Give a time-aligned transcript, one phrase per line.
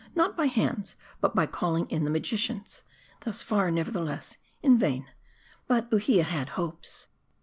[0.15, 2.81] Not by hands, but by calling in the magicians.
[3.19, 5.09] Thus far, nevertheless, in vain.
[5.67, 7.05] But Uhia had hopes.